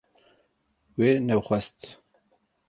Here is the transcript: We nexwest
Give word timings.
We 0.97 1.07
nexwest 1.27 1.79